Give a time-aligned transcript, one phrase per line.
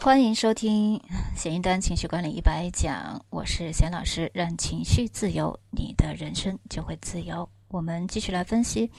[0.00, 1.02] 欢迎收听
[1.34, 7.48] 闲云丹情绪管理一百讲，我是贤老师，让情绪自由，你的人生就会自由。
[7.66, 8.92] 我们继续来分析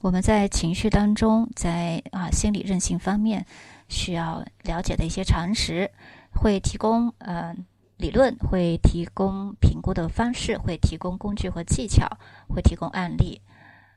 [0.00, 3.44] 我们在情绪当中，在啊心理韧性方面
[3.88, 5.90] 需要了解的一些常识，
[6.32, 7.52] 会提供呃
[7.96, 12.06] 理论，会提供评估的方式，会提供工具和技巧，
[12.48, 13.42] 会提供案例。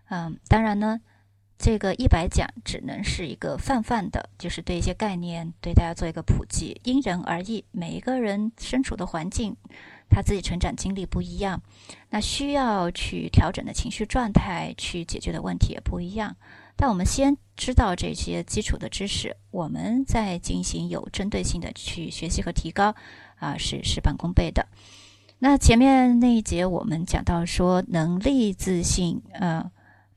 [0.09, 0.99] 嗯，当然呢。
[1.61, 7.65] 这个一百讲只能是一个泛泛的，就是对一些概念对大家做一个普及，因人而异。
[7.71, 9.53] 每一个人身处的环境，
[10.09, 11.61] 他自己成长经历不一样，
[12.11, 16.33] 那需要去调整的情绪状态，去解决的问题也不一样。
[16.77, 22.95] 但我们先知道这些基础的知识，我们再进行有针对性的去学习和提高，
[23.35, 24.65] 啊，是事半功倍的。
[25.39, 29.69] 那前面那一节我们讲到说能力、自信，呃。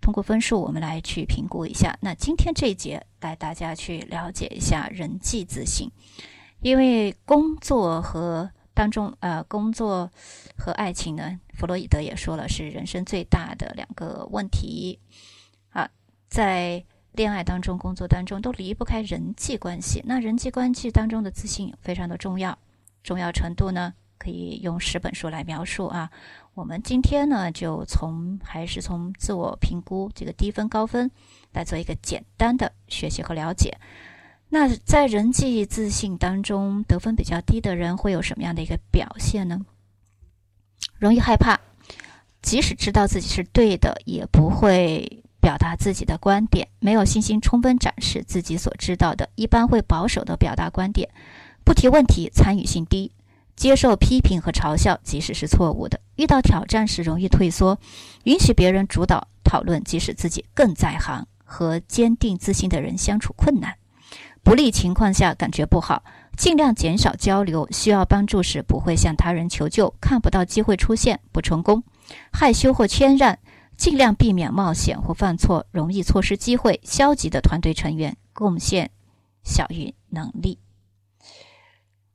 [0.02, 1.96] 通过分数，我们来去评估一下。
[2.02, 5.90] 那今天这一节带大家去了解一下人际自信，
[6.60, 10.10] 因为工作和当中呃，工作
[10.58, 14.98] 和爱情呢，弗洛伊德也说了是人生最大的两个问题
[15.70, 15.88] 啊，
[16.28, 20.02] 在恋爱当中、工作当中都离不开人际关系。
[20.04, 22.58] 那人际关系当中的自信非常的重要，
[23.04, 26.08] 重要程度呢可以用十本书来描述啊。
[26.54, 31.10] 我们今天呢，就从还是从自我评估这个低分高分
[31.52, 33.78] 来做一个简单的学习和了解。
[34.48, 39.60] 那在人际自信当中，得分比较低的人会有什么样的一个表现呢？
[40.98, 41.58] 容易害怕，
[42.42, 51.08] 即使知道自己是对的，也不会表达自己的观点，没有信心充分展示自己所知道的，一般会保守的表达观点，
[51.64, 53.10] 不提问题，参与性低。
[53.56, 57.78] 接受批评和嘲笑，即使是错误的；遇到挑战时容易退缩，
[58.24, 61.26] 允许别人主导讨论，即使自己更在行。
[61.44, 63.76] 和坚定自信的人相处困难，
[64.42, 66.02] 不利情况下感觉不好，
[66.34, 67.68] 尽量减少交流。
[67.70, 71.84] 需要帮助时不会向他人求救，看不到机会出现不成功，
[72.32, 73.38] 害羞或谦让，
[73.76, 76.80] 尽量避免冒险或犯错，容易错失机会。
[76.84, 78.90] 消极的团队成员贡献
[79.44, 80.58] 小于能力。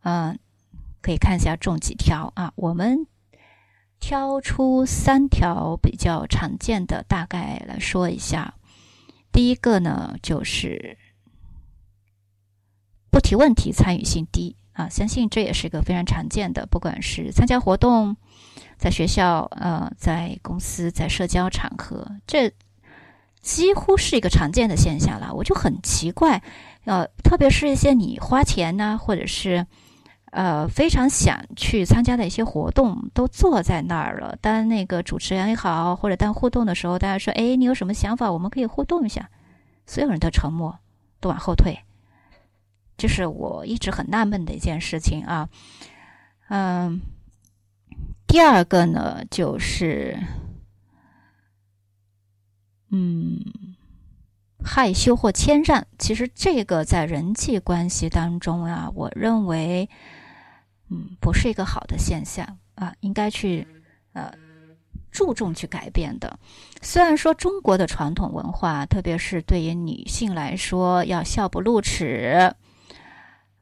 [0.01, 0.39] 嗯。
[1.07, 2.51] 可以看一下中几条啊？
[2.57, 3.07] 我们
[3.97, 8.55] 挑出三条比较常见的，大概来说一下。
[9.31, 10.97] 第一个呢，就是
[13.09, 14.89] 不提问题，参与性低啊。
[14.89, 18.17] 相信这也是一个非常常见的，不管是参加活动，
[18.77, 22.51] 在学校、呃，在公司、在社交场合，这
[23.39, 25.33] 几乎是一个常见的现象了。
[25.33, 26.43] 我就很奇怪，
[26.83, 29.65] 呃，特别是一些你花钱呢，或者是。
[30.31, 34.37] 呃，非常想去参加的一些活动，都坐在那儿了。
[34.41, 38.31] 当那个主持人也好，或者当互动的时候，大家说：“哎，你有什么想法？
[38.31, 39.29] 我们可以互动一下。”
[39.87, 40.77] 所有人都沉默，
[41.21, 41.79] 都往后退。
[42.97, 45.47] 这是我一直很纳闷的一件事情啊。
[46.49, 46.99] 嗯，
[48.27, 50.17] 第二个呢，就是，
[52.89, 53.39] 嗯，
[54.63, 55.85] 害羞或谦让。
[55.97, 59.89] 其实这个在人际关系当中啊，我认为。
[60.89, 63.67] 嗯，不是一个好的现象啊，应该去
[64.13, 64.31] 呃
[65.11, 66.39] 注重去改变的。
[66.81, 72.55] 虽然说中国的传统文化，特别是对于女性来说，要笑不露齿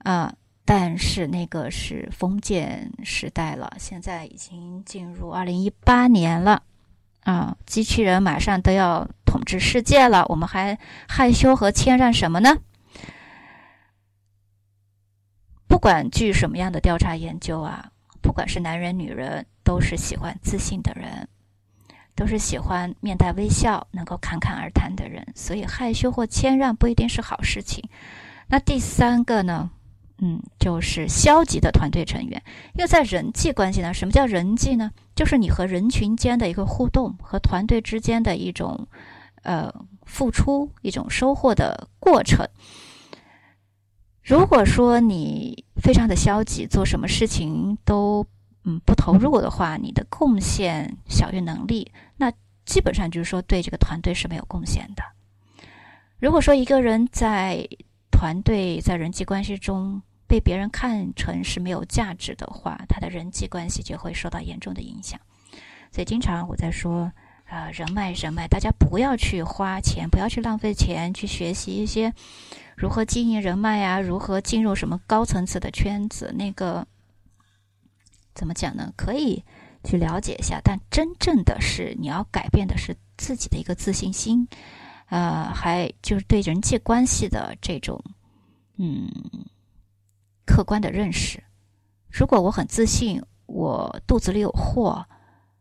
[0.04, 0.36] 啊，
[0.66, 6.62] 但是那个是封建时代了，现在已经进入二零一八年了
[7.24, 10.80] 啊，机器人马上都要统治世界了，我们还
[11.10, 12.58] 害羞和谦让什么呢？
[15.68, 17.92] 不管据什么样的调查研究啊，
[18.22, 21.28] 不管是男人女人，都是喜欢自信的人，
[22.16, 25.28] 都是喜欢面带微笑、能够侃侃而谈的人。
[25.36, 27.90] 所以害羞或谦让不一定是好事情。
[28.48, 29.70] 那第三个呢？
[30.20, 32.42] 嗯，就是消极的团队成员。
[32.74, 34.92] 因为在人际关系呢，什么叫人际呢？
[35.14, 38.88] 就是你和人群间的一个互动，和团队之间的一种
[39.46, 39.74] 呃
[40.06, 42.46] 付出、一种收获的过程。
[44.22, 48.26] 如果说你非常的消极，做什么事情都
[48.64, 52.32] 嗯不投入的话，你的贡献小于能力，那
[52.66, 55.04] 基本上就是说对这个团队是没有贡献的。
[56.18, 57.68] 如果说一个人在
[58.12, 65.20] 团队在人际关系中被别人看成是没有价值的话，他的人际关系就会受到严重的影响。
[65.92, 67.12] 所以经常我在说，
[67.48, 72.14] 呃，人脉人脉，大家不要去花钱，不要去浪费钱去学习一些。
[72.76, 74.02] 如何经营人脉呀？
[74.02, 76.34] 如何进入什么高层次的圈子？
[76.38, 76.86] 那个
[78.34, 78.92] 怎么讲呢？
[78.98, 79.44] 可以
[79.84, 84.48] 去了解一下，但真正的是你要改变的是自己的一个自信心，
[85.10, 88.04] 呃，还就是对人际关系的这种
[88.78, 89.08] 嗯
[90.46, 91.44] 客观的认识。
[92.10, 95.06] 如果我很自信，我肚子里有货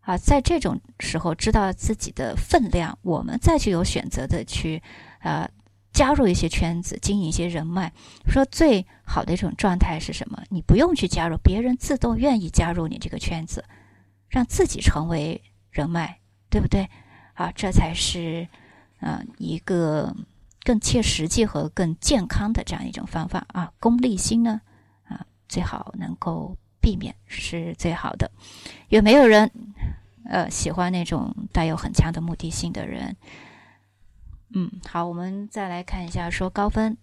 [0.04, 4.82] 啊，在这种时候知道自己的分量，我们再去有选择的去
[5.20, 5.48] 呃
[5.92, 7.92] 加入一些圈子，经营一些人脉。
[8.28, 10.42] 说最好的一种状态是什么？
[10.50, 13.64] 你不用去加入，别人自动愿意加入你这个圈子，
[14.28, 16.18] 让自己成为人脉，
[16.50, 16.88] 对不对？
[17.32, 18.46] 啊，这才是
[19.00, 20.14] 嗯一个
[20.62, 23.72] 更切实际和更健康的这样一种方法啊。
[23.80, 24.60] 功利心呢？
[25.08, 28.30] 啊最好能够避免是最好的，
[28.88, 29.50] 有没有人
[30.28, 33.16] 呃喜欢那种带有很强的目的性的人？
[34.54, 36.96] 嗯，好，我们再来看一下，说高分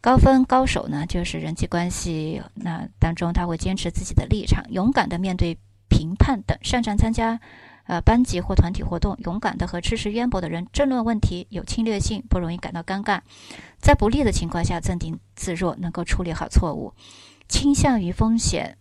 [0.00, 5.56] 高分高手呢，就是人际关系那当中他会坚持自己的立场，勇敢的面对
[5.88, 7.40] 评判等，擅长参加
[7.84, 13.20] 呃班级或团体活动，勇敢的和知识渊博的人争论问题，有侵略性，不容易感到尴尬，
[13.80, 16.94] 在不利的情况下镇定自若，能够处理好错误。
[17.48, 18.78] 倾向于风险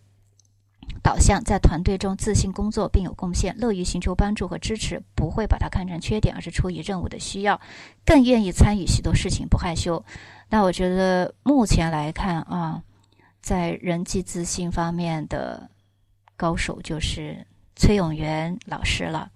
[1.01, 7.59] 导向，在团队中自信工作并有贡献，乐于寻求帮助和支持，不会把它看成缺点，而是出于任务的需要，
[8.05, 10.03] 更愿意参与许多事情，不害羞。
[10.49, 12.83] 那我觉得目前来看啊，
[13.41, 15.69] 在人际自信方面的
[16.35, 17.45] 高手就是
[17.75, 19.31] 崔永元老师了。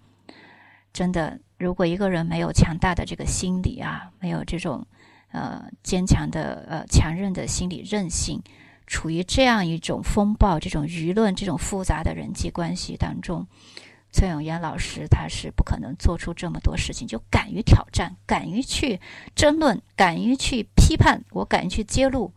[0.92, 4.86] 真的，如果一个人没有强大的这个心理啊，没有这种
[5.32, 8.42] 呃坚强的呃强韧的心理韧性。
[8.86, 13.48] 处于这样一种风暴、这种舆论、这种复杂的人际关系当中，
[14.12, 19.00] 崔永元老师他是不可能做出这么多事情，就敢于挑战、敢于去
[19.36, 22.34] 争论、敢于去批判，我敢于去揭露，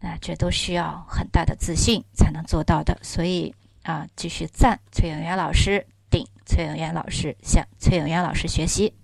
[0.00, 2.98] 那这都需要很大的自信才能做到的。
[3.02, 8.94] 所以啊，继续赞崔永元老师，顶崔永元老师，向崔永元老师学习。